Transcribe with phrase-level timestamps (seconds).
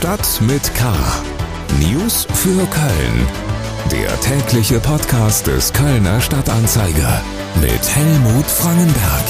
[0.00, 0.94] Stadt mit K.
[1.78, 3.26] News für Köln.
[3.92, 7.20] Der tägliche Podcast des Kölner Stadtanzeiger
[7.60, 9.24] mit Helmut Frangenberg.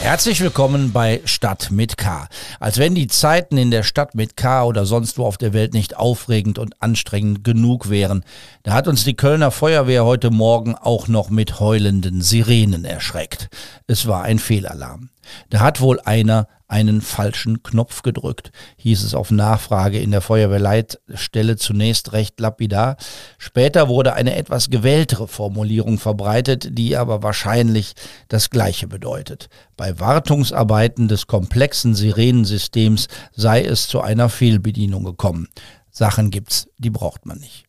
[0.00, 2.28] Herzlich willkommen bei Stadt mit K.
[2.60, 5.74] Als wenn die Zeiten in der Stadt mit K oder sonst wo auf der Welt
[5.74, 8.24] nicht aufregend und anstrengend genug wären,
[8.62, 13.50] da hat uns die Kölner Feuerwehr heute Morgen auch noch mit heulenden Sirenen erschreckt.
[13.86, 15.10] Es war ein Fehlalarm.
[15.50, 21.56] Da hat wohl einer einen falschen Knopf gedrückt, hieß es auf Nachfrage in der Feuerwehrleitstelle
[21.56, 22.96] zunächst recht lapidar.
[23.38, 27.94] Später wurde eine etwas gewähltere Formulierung verbreitet, die aber wahrscheinlich
[28.28, 29.48] das Gleiche bedeutet.
[29.76, 35.48] Bei Wartungsarbeiten des komplexen Sirenensystems sei es zu einer Fehlbedienung gekommen.
[35.90, 37.66] Sachen gibt's, die braucht man nicht.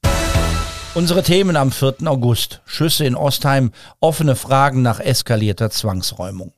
[0.95, 1.95] Unsere Themen am 4.
[2.05, 2.61] August.
[2.65, 6.53] Schüsse in Ostheim, offene Fragen nach eskalierter Zwangsräumung.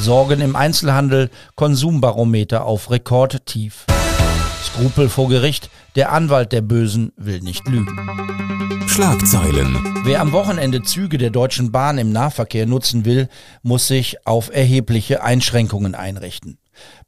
[0.00, 3.84] Sorgen im Einzelhandel, Konsumbarometer auf Rekordtief.
[4.62, 7.98] Skrupel vor Gericht, der Anwalt der Bösen will nicht lügen.
[8.86, 9.76] Schlagzeilen.
[10.04, 13.28] Wer am Wochenende Züge der Deutschen Bahn im Nahverkehr nutzen will,
[13.62, 16.58] muss sich auf erhebliche Einschränkungen einrichten.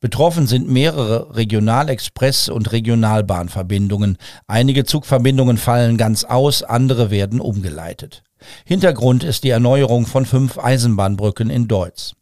[0.01, 4.19] Betroffen sind mehrere Regionalexpress- und Regionalbahnverbindungen.
[4.49, 8.25] Einige Zugverbindungen fallen ganz aus, andere werden umgeleitet.
[8.65, 12.15] Hintergrund ist die Erneuerung von fünf Eisenbahnbrücken in Deutz.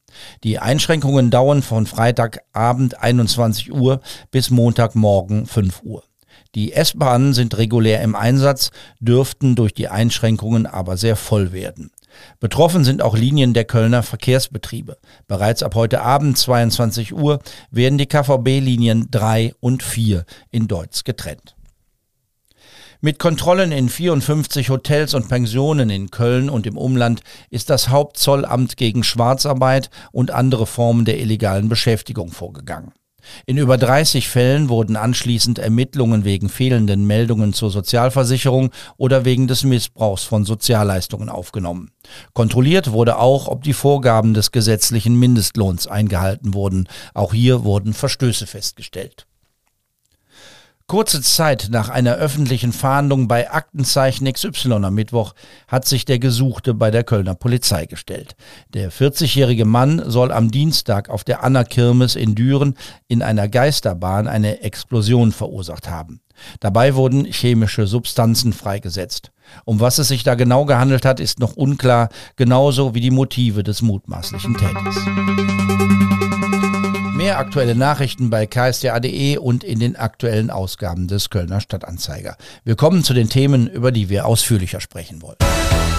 [0.44, 6.04] Die Einschränkungen dauern von Freitagabend 21 Uhr bis Montagmorgen 5 Uhr.
[6.54, 11.90] Die S-Bahnen sind regulär im Einsatz, dürften durch die Einschränkungen aber sehr voll werden.
[12.40, 14.96] Betroffen sind auch Linien der Kölner Verkehrsbetriebe.
[15.26, 21.57] Bereits ab heute Abend 22 Uhr werden die KVB-Linien 3 und 4 in Deutsch getrennt.
[23.00, 28.76] Mit Kontrollen in 54 Hotels und Pensionen in Köln und im Umland ist das Hauptzollamt
[28.76, 32.90] gegen Schwarzarbeit und andere Formen der illegalen Beschäftigung vorgegangen.
[33.46, 39.62] In über 30 Fällen wurden anschließend Ermittlungen wegen fehlenden Meldungen zur Sozialversicherung oder wegen des
[39.62, 41.92] Missbrauchs von Sozialleistungen aufgenommen.
[42.32, 46.88] Kontrolliert wurde auch, ob die Vorgaben des gesetzlichen Mindestlohns eingehalten wurden.
[47.14, 49.27] Auch hier wurden Verstöße festgestellt.
[50.88, 55.34] Kurze Zeit nach einer öffentlichen Fahndung bei Aktenzeichen XY am Mittwoch
[55.68, 58.36] hat sich der Gesuchte bei der Kölner Polizei gestellt.
[58.72, 62.74] Der 40-jährige Mann soll am Dienstag auf der Anna-Kirmes in Düren
[63.06, 66.22] in einer Geisterbahn eine Explosion verursacht haben.
[66.60, 69.30] Dabei wurden chemische Substanzen freigesetzt.
[69.66, 73.62] Um was es sich da genau gehandelt hat, ist noch unklar, genauso wie die Motive
[73.62, 74.96] des mutmaßlichen Täters.
[77.28, 82.38] Mehr aktuelle Nachrichten bei ksda.de und in den aktuellen Ausgaben des Kölner Stadtanzeiger.
[82.64, 85.36] Wir kommen zu den Themen, über die wir ausführlicher sprechen wollen.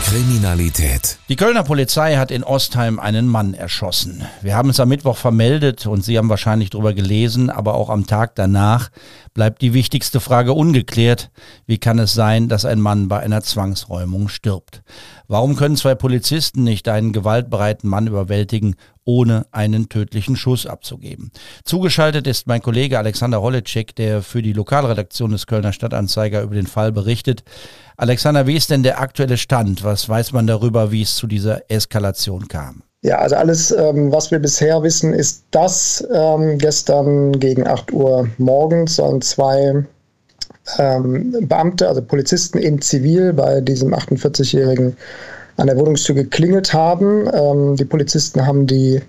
[0.05, 1.19] Kriminalität.
[1.29, 4.25] Die Kölner Polizei hat in Ostheim einen Mann erschossen.
[4.41, 8.07] Wir haben es am Mittwoch vermeldet und Sie haben wahrscheinlich darüber gelesen, aber auch am
[8.07, 8.89] Tag danach
[9.35, 11.29] bleibt die wichtigste Frage ungeklärt.
[11.67, 14.81] Wie kann es sein, dass ein Mann bei einer Zwangsräumung stirbt?
[15.27, 18.77] Warum können zwei Polizisten nicht einen gewaltbereiten Mann überwältigen,
[19.09, 21.31] ohne einen tödlichen Schuss abzugeben?
[21.63, 26.67] Zugeschaltet ist mein Kollege Alexander Holleczek, der für die Lokalredaktion des Kölner Stadtanzeiger über den
[26.67, 27.43] Fall berichtet.
[27.97, 29.83] Alexander, wie ist denn der aktuelle Stand?
[29.83, 32.83] Was weiß man darüber, wie es zu dieser Eskalation kam?
[33.01, 38.29] Ja, also alles, ähm, was wir bisher wissen, ist, dass ähm, gestern gegen 8 Uhr
[38.37, 39.85] morgens sollen zwei
[40.77, 44.95] ähm, Beamte, also Polizisten in Zivil bei diesem 48-Jährigen
[45.59, 47.29] an der Wohnungstür geklingelt haben.
[47.33, 49.01] Ähm, die Polizisten haben die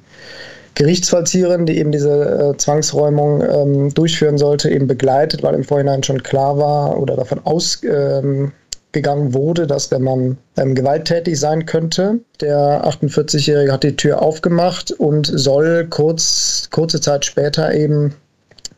[0.75, 6.23] Gerichtsvollzieherin, die eben diese äh, Zwangsräumung ähm, durchführen sollte, eben begleitet, weil im Vorhinein schon
[6.23, 8.53] klar war oder davon ausgegangen
[8.95, 12.21] ähm, wurde, dass der Mann ähm, gewalttätig sein könnte.
[12.41, 18.15] Der 48-Jährige hat die Tür aufgemacht und soll kurz, kurze Zeit später eben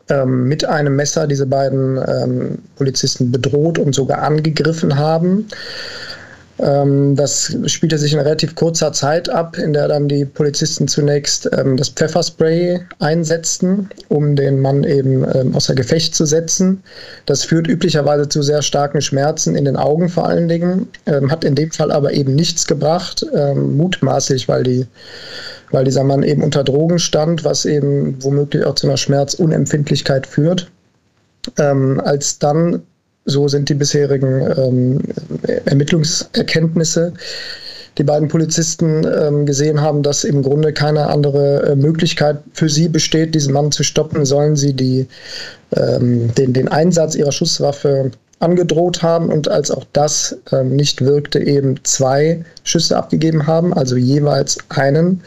[0.09, 5.47] ähm, mit einem Messer diese beiden ähm, Polizisten bedroht und sogar angegriffen haben.
[6.63, 11.49] Ähm, das spielte sich in relativ kurzer Zeit ab, in der dann die Polizisten zunächst
[11.51, 16.81] ähm, das Pfefferspray einsetzten, um den Mann eben ähm, außer Gefecht zu setzen.
[17.25, 20.87] Das führt üblicherweise zu sehr starken Schmerzen in den Augen vor allen Dingen,
[21.29, 23.25] hat in dem Fall aber eben nichts gebracht,
[23.55, 24.87] mutmaßlich, weil die
[25.73, 30.71] weil dieser Mann eben unter Drogen stand, was eben womöglich auch zu einer Schmerzunempfindlichkeit führt.
[31.57, 32.83] Ähm, als dann,
[33.25, 34.99] so sind die bisherigen ähm,
[35.65, 37.13] Ermittlungserkenntnisse,
[37.97, 42.89] die beiden Polizisten ähm, gesehen haben, dass im Grunde keine andere äh, Möglichkeit für sie
[42.89, 45.07] besteht, diesen Mann zu stoppen, sollen sie die,
[45.75, 51.39] ähm, den, den Einsatz ihrer Schusswaffe angedroht haben und als auch das ähm, nicht wirkte,
[51.39, 55.21] eben zwei Schüsse abgegeben haben, also jeweils einen.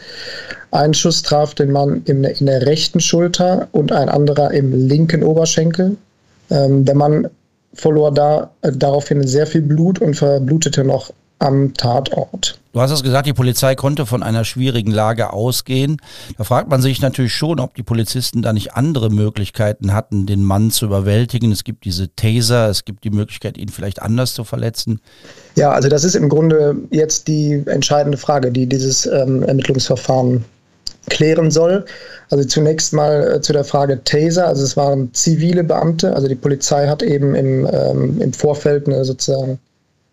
[0.71, 5.23] Ein Schuss traf den Mann in, in der rechten Schulter und ein anderer im linken
[5.23, 5.97] Oberschenkel.
[6.51, 7.27] Ähm, der Mann
[7.77, 12.59] verlor da, äh, daraufhin sehr viel Blut und verblutete noch am Tatort.
[12.73, 15.97] Du hast es gesagt, die Polizei konnte von einer schwierigen Lage ausgehen.
[16.37, 20.43] Da fragt man sich natürlich schon, ob die Polizisten da nicht andere Möglichkeiten hatten, den
[20.43, 21.51] Mann zu überwältigen.
[21.51, 24.99] Es gibt diese Taser, es gibt die Möglichkeit, ihn vielleicht anders zu verletzen.
[25.55, 30.43] Ja, also das ist im Grunde jetzt die entscheidende Frage, die dieses ähm, Ermittlungsverfahren
[31.09, 31.85] klären soll.
[32.29, 34.47] Also zunächst mal äh, zu der Frage Taser.
[34.47, 36.15] Also es waren zivile Beamte.
[36.15, 39.59] Also die Polizei hat eben im, ähm, im Vorfeld eine sozusagen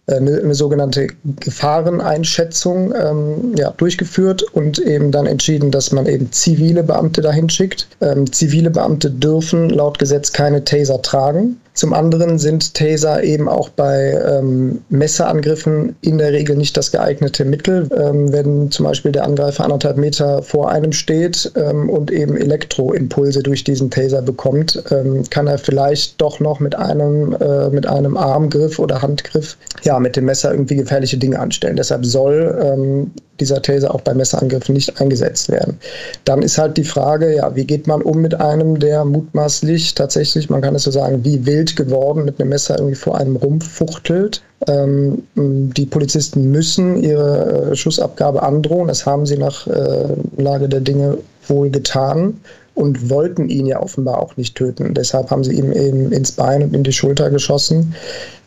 [0.07, 1.09] eine, eine sogenannte
[1.41, 7.89] Gefahreneinschätzung ähm, ja, durchgeführt und eben dann entschieden, dass man eben zivile Beamte dahin schickt.
[8.01, 11.59] Ähm, zivile Beamte dürfen laut Gesetz keine Taser tragen.
[11.75, 17.45] Zum anderen sind Taser eben auch bei ähm, Messerangriffen in der Regel nicht das geeignete
[17.45, 17.89] Mittel.
[17.97, 23.43] Ähm, wenn zum Beispiel der Angreifer anderthalb Meter vor einem steht ähm, und eben Elektroimpulse
[23.43, 28.17] durch diesen Taser bekommt, ähm, kann er vielleicht doch noch mit einem, äh, mit einem
[28.17, 31.75] Armgriff oder Handgriff, ja, mit dem Messer irgendwie gefährliche Dinge anstellen.
[31.75, 33.11] Deshalb soll ähm,
[33.41, 35.79] dieser Taser auch bei Messerangriffen nicht eingesetzt werden.
[36.25, 40.51] Dann ist halt die Frage, ja, wie geht man um mit einem, der mutmaßlich tatsächlich,
[40.51, 44.43] man kann es so sagen, wie wild geworden mit einem Messer irgendwie vor einem rumfuchtelt.
[44.67, 48.89] Ähm, die Polizisten müssen ihre äh, Schussabgabe androhen.
[48.89, 50.07] Das haben sie nach äh,
[50.37, 52.41] Lage der Dinge wohl getan
[52.75, 54.95] und wollten ihn ja offenbar auch nicht töten.
[54.95, 57.95] Deshalb haben sie ihm eben ins Bein und in die Schulter geschossen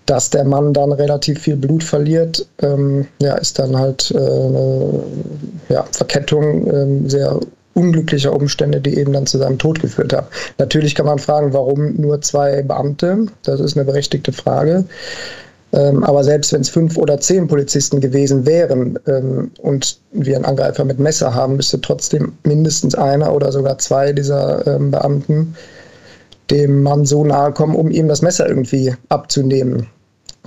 [0.08, 5.04] dass der Mann dann relativ viel Blut verliert, ähm, ja, ist dann halt äh, eine
[5.70, 7.40] ja, Verkettung äh, sehr
[7.74, 10.28] unglücklicher Umstände, die eben dann zu seinem Tod geführt haben.
[10.58, 13.28] Natürlich kann man fragen, warum nur zwei Beamte?
[13.44, 14.86] Das ist eine berechtigte Frage.
[15.74, 20.46] Ähm, aber selbst wenn es fünf oder zehn Polizisten gewesen wären ähm, und wir einen
[20.46, 25.56] Angreifer mit Messer haben, müsste trotzdem mindestens einer oder sogar zwei dieser ähm, Beamten
[26.50, 29.88] dem Mann so nahe kommen, um ihm das Messer irgendwie abzunehmen.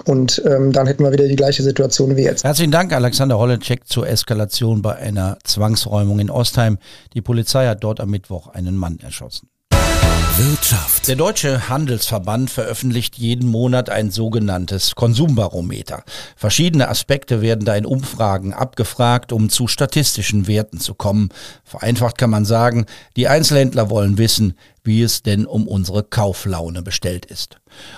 [0.04, 2.44] Und ähm, dann hätten wir wieder die gleiche Situation wie jetzt.
[2.44, 6.78] Herzlichen Dank, Alexander Holleczek, zur Eskalation bei einer Zwangsräumung in Ostheim.
[7.14, 9.48] Die Polizei hat dort am Mittwoch einen Mann erschossen.
[10.70, 11.08] Wirtschaft.
[11.08, 16.04] Der Deutsche Handelsverband veröffentlicht jeden Monat ein sogenanntes Konsumbarometer.
[16.36, 21.30] Verschiedene Aspekte werden da in Umfragen abgefragt, um zu statistischen Werten zu kommen.
[21.64, 22.86] Vereinfacht kann man sagen,
[23.16, 27.56] die Einzelhändler wollen wissen, wie es denn um unsere Kauflaune bestellt ist.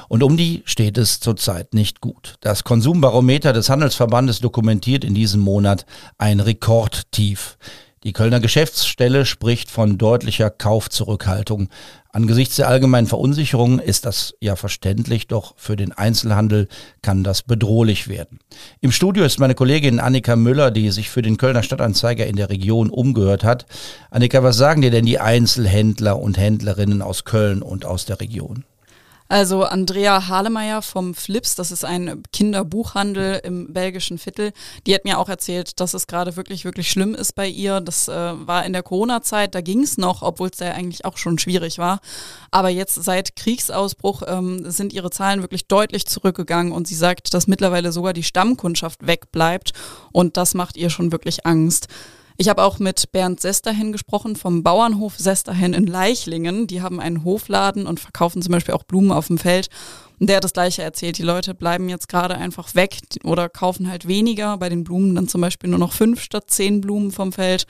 [0.09, 2.37] Und um die steht es zurzeit nicht gut.
[2.41, 5.85] Das Konsumbarometer des Handelsverbandes dokumentiert in diesem Monat
[6.17, 7.59] ein Rekordtief.
[8.05, 11.69] Die Kölner Geschäftsstelle spricht von deutlicher Kaufzurückhaltung.
[12.15, 16.69] Angesichts der allgemeinen Verunsicherung ist das ja verständlich, doch für den Einzelhandel
[17.01, 18.39] kann das bedrohlich werden.
[18.83, 22.51] Im Studio ist meine Kollegin Annika Müller, die sich für den Kölner Stadtanzeiger in der
[22.51, 23.65] Region umgehört hat.
[24.11, 28.65] Annika, was sagen dir denn die Einzelhändler und Händlerinnen aus Köln und aus der Region?
[29.33, 34.53] Also Andrea Halemeyer vom Flips, das ist ein Kinderbuchhandel im belgischen Viertel,
[34.87, 37.81] die hat mir auch erzählt, dass es gerade wirklich, wirklich schlimm ist bei ihr.
[37.81, 41.17] Das äh, war in der Corona-Zeit, da ging es noch, obwohl es ja eigentlich auch
[41.17, 42.01] schon schwierig war.
[42.51, 47.47] Aber jetzt seit Kriegsausbruch ähm, sind ihre Zahlen wirklich deutlich zurückgegangen und sie sagt, dass
[47.47, 49.73] mittlerweile sogar die Stammkundschaft wegbleibt
[50.13, 51.89] und das macht ihr schon wirklich Angst.
[52.43, 56.67] Ich habe auch mit Bernd Sesterhen gesprochen vom Bauernhof Sesterhen in Leichlingen.
[56.67, 59.69] Die haben einen Hofladen und verkaufen zum Beispiel auch Blumen auf dem Feld.
[60.19, 61.19] Und der hat das gleiche erzählt.
[61.19, 64.59] Die Leute bleiben jetzt gerade einfach weg oder kaufen halt weniger.
[64.59, 67.69] Bei den Blumen dann zum Beispiel nur noch fünf statt zehn Blumen vom Feld.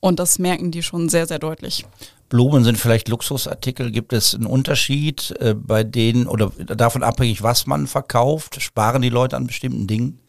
[0.00, 1.84] Und das merken die schon sehr, sehr deutlich.
[2.30, 3.90] Blumen sind vielleicht Luxusartikel.
[3.90, 8.62] Gibt es einen Unterschied äh, bei denen oder davon abhängig, was man verkauft?
[8.62, 10.23] Sparen die Leute an bestimmten Dingen?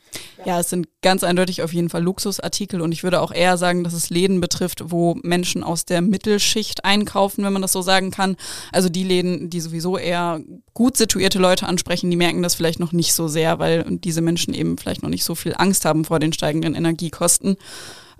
[0.45, 3.83] Ja, es sind ganz eindeutig auf jeden Fall Luxusartikel und ich würde auch eher sagen,
[3.83, 8.11] dass es Läden betrifft, wo Menschen aus der Mittelschicht einkaufen, wenn man das so sagen
[8.11, 8.35] kann.
[8.71, 10.41] Also die Läden, die sowieso eher
[10.73, 14.53] gut situierte Leute ansprechen, die merken das vielleicht noch nicht so sehr, weil diese Menschen
[14.53, 17.55] eben vielleicht noch nicht so viel Angst haben vor den steigenden Energiekosten.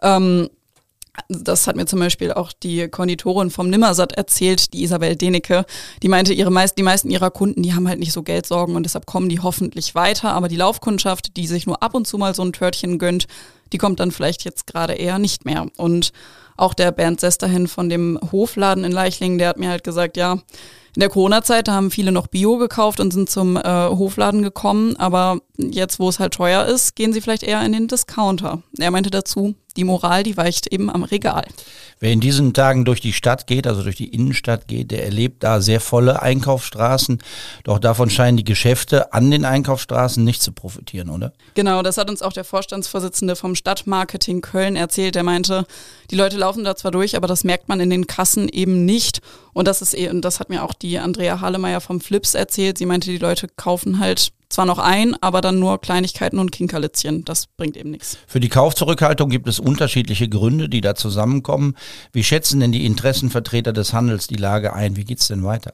[0.02, 0.50] Ähm,
[1.30, 5.66] das hat mir zum Beispiel auch die Konditorin vom Nimmersatt erzählt, die Isabel Denecke.
[6.04, 8.84] Die meinte, ihre meist, die meisten ihrer Kunden, die haben halt nicht so Geldsorgen und
[8.84, 10.34] deshalb kommen die hoffentlich weiter.
[10.34, 13.28] Aber die Laufkundschaft, die sich nur ab und zu mal so ein Törtchen gönnt,
[13.74, 15.68] die kommt dann vielleicht jetzt gerade eher nicht mehr.
[15.78, 16.12] Und
[16.58, 20.40] auch der Bernd Sesterhin von dem Hofladen in Leichlingen, der hat mir halt gesagt, ja,
[20.96, 25.42] in der Corona-Zeit haben viele noch Bio gekauft und sind zum äh, Hofladen gekommen, aber
[25.58, 28.62] jetzt, wo es halt teuer ist, gehen sie vielleicht eher in den Discounter.
[28.80, 31.46] Er meinte dazu, die Moral, die weicht eben am Regal.
[32.00, 35.44] Wer in diesen Tagen durch die Stadt geht, also durch die Innenstadt geht, der erlebt
[35.44, 37.20] da sehr volle Einkaufsstraßen.
[37.64, 41.32] Doch davon scheinen die Geschäfte an den Einkaufsstraßen nicht zu profitieren, oder?
[41.54, 45.16] Genau, das hat uns auch der Vorstandsvorsitzende vom Stadtmarketing Köln erzählt.
[45.16, 45.66] Der meinte,
[46.12, 49.22] die Leute laufen da zwar durch, aber das merkt man in den Kassen eben nicht.
[49.54, 52.78] Und das ist eben, das hat mir auch die Andrea Hahlemeier vom Flips erzählt.
[52.78, 57.26] Sie meinte, die Leute kaufen halt zwar noch ein, aber dann nur Kleinigkeiten und Kinkerlitzchen.
[57.26, 58.18] Das bringt eben nichts.
[58.28, 61.76] Für die Kaufzurückhaltung gibt es unterschiedliche Gründe, die da zusammenkommen.
[62.12, 64.96] Wie schätzen denn die Interessenvertreter des Handels die Lage ein?
[64.96, 65.74] Wie geht es denn weiter?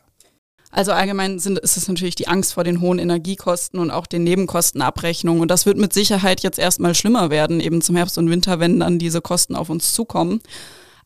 [0.72, 4.24] Also allgemein sind, ist es natürlich die Angst vor den hohen Energiekosten und auch den
[4.24, 5.42] Nebenkostenabrechnungen.
[5.42, 8.80] Und das wird mit Sicherheit jetzt erstmal schlimmer werden, eben zum Herbst und Winter, wenn
[8.80, 10.42] dann diese Kosten auf uns zukommen.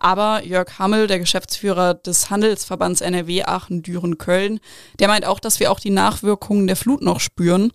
[0.05, 4.59] Aber Jörg Hammel, der Geschäftsführer des Handelsverbands NRW Aachen-Düren-Köln,
[4.99, 7.71] der meint auch, dass wir auch die Nachwirkungen der Flut noch spüren.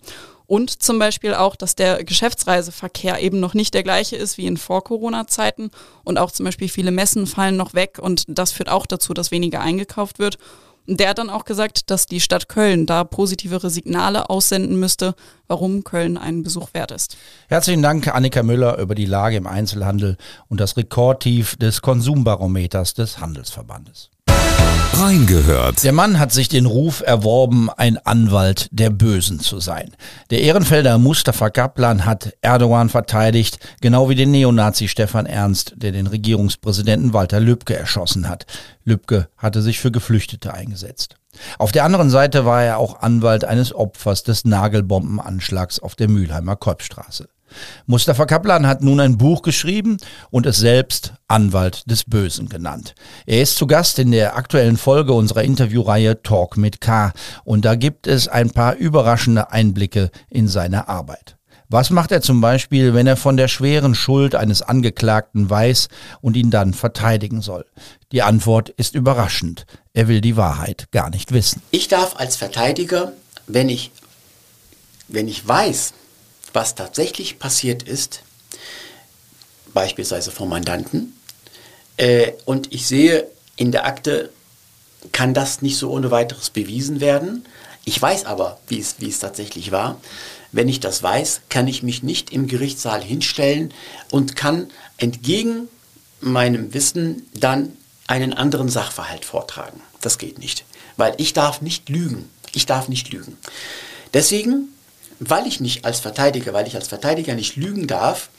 [0.46, 4.58] Und zum Beispiel auch, dass der Geschäftsreiseverkehr eben noch nicht der gleiche ist wie in
[4.58, 5.72] Vor-Corona-Zeiten.
[6.04, 7.98] Und auch zum Beispiel viele Messen fallen noch weg.
[8.00, 10.38] Und das führt auch dazu, dass weniger eingekauft wird.
[10.86, 15.14] Der hat dann auch gesagt, dass die Stadt Köln da positivere Signale aussenden müsste,
[15.46, 17.16] warum Köln einen Besuch wert ist.
[17.48, 20.16] Herzlichen Dank, Annika Müller, über die Lage im Einzelhandel
[20.48, 24.10] und das Rekordtief des Konsumbarometers des Handelsverbandes.
[24.92, 25.82] Reingehört.
[25.82, 29.92] Der Mann hat sich den Ruf erworben, ein Anwalt der Bösen zu sein.
[30.30, 36.06] Der Ehrenfelder Mustafa Kaplan hat Erdogan verteidigt, genau wie den Neonazi Stefan Ernst, der den
[36.06, 38.46] Regierungspräsidenten Walter Lübcke erschossen hat.
[38.84, 41.16] Lübcke hatte sich für Geflüchtete eingesetzt.
[41.58, 46.56] Auf der anderen Seite war er auch Anwalt eines Opfers des Nagelbombenanschlags auf der Mülheimer
[46.56, 47.28] Kolbstraße.
[47.86, 49.98] Mustafa Kaplan hat nun ein Buch geschrieben
[50.30, 52.94] und es selbst Anwalt des Bösen genannt.
[53.26, 57.12] Er ist zu Gast in der aktuellen Folge unserer Interviewreihe Talk mit K
[57.44, 61.36] und da gibt es ein paar überraschende Einblicke in seine Arbeit.
[61.72, 65.86] Was macht er zum Beispiel, wenn er von der schweren Schuld eines Angeklagten weiß
[66.20, 67.64] und ihn dann verteidigen soll?
[68.10, 69.66] Die Antwort ist überraschend.
[69.92, 71.62] Er will die Wahrheit gar nicht wissen.
[71.70, 73.12] Ich darf als Verteidiger,
[73.46, 73.92] wenn ich,
[75.06, 75.94] wenn ich weiß,
[76.52, 78.22] was tatsächlich passiert ist,
[79.72, 81.14] beispielsweise vom Mandanten,
[82.00, 83.26] äh, und ich sehe
[83.56, 84.30] in der Akte,
[85.12, 87.44] kann das nicht so ohne weiteres bewiesen werden.
[87.84, 90.00] Ich weiß aber, wie es, wie es tatsächlich war.
[90.50, 93.72] Wenn ich das weiß, kann ich mich nicht im Gerichtssaal hinstellen
[94.10, 95.68] und kann entgegen
[96.20, 97.76] meinem Wissen dann
[98.06, 99.80] einen anderen Sachverhalt vortragen.
[100.00, 100.64] Das geht nicht,
[100.96, 102.30] weil ich darf nicht lügen.
[102.52, 103.36] Ich darf nicht lügen.
[104.14, 104.68] Deswegen
[105.20, 108.30] weil ich nicht als Verteidiger, weil ich als Verteidiger nicht lügen darf,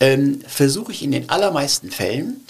[0.00, 2.44] ähm, versuche ich in den allermeisten Fällen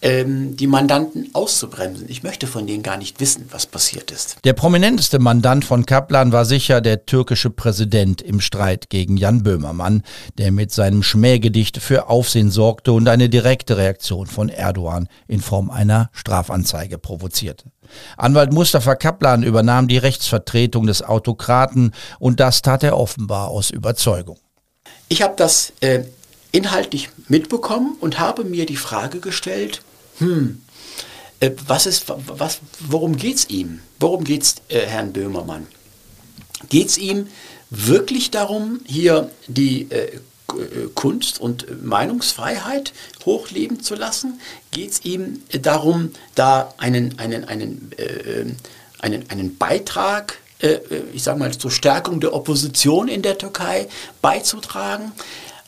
[0.00, 2.06] ähm, die Mandanten auszubremsen.
[2.08, 4.36] Ich möchte von denen gar nicht wissen, was passiert ist.
[4.44, 10.02] Der prominenteste Mandant von Kaplan war sicher der türkische Präsident im Streit gegen Jan Böhmermann,
[10.38, 15.70] der mit seinem Schmähgedicht für Aufsehen sorgte und eine direkte Reaktion von Erdogan in Form
[15.70, 17.64] einer Strafanzeige provozierte.
[18.16, 24.38] Anwalt Mustafa Kaplan übernahm die Rechtsvertretung des Autokraten und das tat er offenbar aus Überzeugung.
[25.08, 26.04] Ich habe das äh,
[26.52, 29.82] inhaltlich mitbekommen und habe mir die Frage gestellt,
[30.18, 30.62] hm,
[31.40, 33.80] äh, was ist, was, worum geht es ihm?
[34.00, 35.66] Worum geht es äh, Herrn Böhmermann?
[36.68, 37.28] Geht es ihm
[37.70, 40.18] wirklich darum, hier die äh,
[40.94, 42.92] Kunst- und Meinungsfreiheit
[43.24, 44.40] hochleben zu lassen?
[44.70, 48.46] Geht es ihm darum, da einen, einen, einen, äh,
[48.98, 50.78] einen, einen Beitrag, äh,
[51.12, 53.88] ich sage mal, zur Stärkung der Opposition in der Türkei
[54.22, 55.12] beizutragen?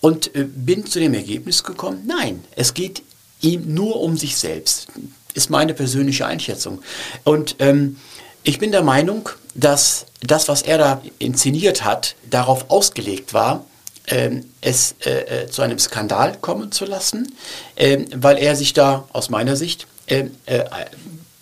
[0.01, 3.03] Und äh, bin zu dem Ergebnis gekommen, nein, es geht
[3.41, 4.89] ihm nur um sich selbst.
[5.35, 6.83] Ist meine persönliche Einschätzung.
[7.25, 7.97] Und ähm,
[8.43, 13.65] ich bin der Meinung, dass das, was er da inszeniert hat, darauf ausgelegt war,
[14.07, 17.35] ähm, es äh, äh, zu einem Skandal kommen zu lassen,
[17.77, 20.65] äh, weil er sich da aus meiner Sicht ähm, äh,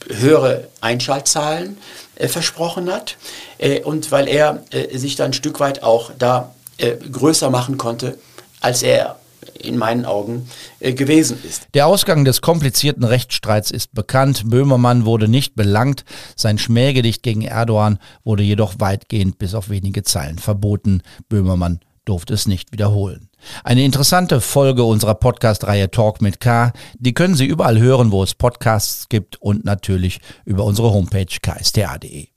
[0.08, 1.78] höhere Einschaltzahlen
[2.16, 3.16] äh, versprochen hat
[3.58, 4.62] äh, und weil er
[4.92, 8.18] sich da ein Stück weit auch da größer machen konnte,
[8.60, 9.17] als er
[9.58, 10.48] in meinen Augen
[10.80, 11.68] äh, gewesen ist.
[11.74, 14.44] Der Ausgang des komplizierten Rechtsstreits ist bekannt.
[14.46, 16.04] Böhmermann wurde nicht belangt.
[16.36, 21.02] Sein Schmähgedicht gegen Erdogan wurde jedoch weitgehend bis auf wenige Zeilen verboten.
[21.28, 23.28] Böhmermann durfte es nicht wiederholen.
[23.64, 26.72] Eine interessante Folge unserer Podcast-Reihe Talk mit K.
[26.98, 32.28] Die können Sie überall hören, wo es Podcasts gibt und natürlich über unsere Homepage ksta.de.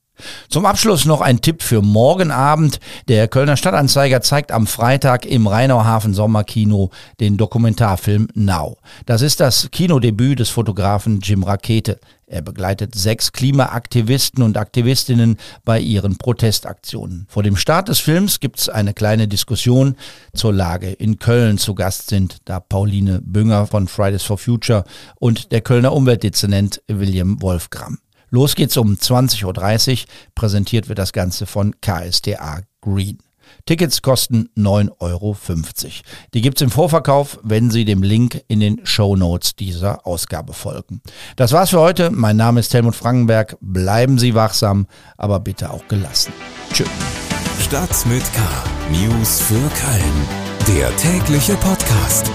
[0.50, 2.80] Zum Abschluss noch ein Tipp für morgen Abend.
[3.08, 8.78] Der Kölner Stadtanzeiger zeigt am Freitag im Rheinauhafen Sommerkino den Dokumentarfilm Now.
[9.06, 12.00] Das ist das Kinodebüt des Fotografen Jim Rakete.
[12.32, 15.36] Er begleitet sechs Klimaaktivisten und Aktivistinnen
[15.66, 17.26] bei ihren Protestaktionen.
[17.28, 19.98] Vor dem Start des Films gibt es eine kleine Diskussion
[20.34, 21.58] zur Lage in Köln.
[21.58, 24.86] Zu Gast sind da Pauline Bünger von Fridays for Future
[25.20, 27.98] und der Kölner Umweltdezernent William Wolfgram.
[28.32, 30.06] Los geht's um 20.30 Uhr.
[30.36, 33.20] Präsentiert wird das Ganze von KSTA Green.
[33.66, 35.38] Tickets kosten 9,50 Euro.
[36.34, 41.02] Die gibt's im Vorverkauf, wenn Sie dem Link in den Show Notes dieser Ausgabe folgen.
[41.36, 42.10] Das war's für heute.
[42.10, 43.58] Mein Name ist Helmut Frankenberg.
[43.60, 46.32] Bleiben Sie wachsam, aber bitte auch gelassen.
[46.72, 46.88] Tschüss.
[47.60, 48.42] Stadt mit K.
[48.92, 50.78] News für Köln.
[50.78, 52.32] Der tägliche Podcast.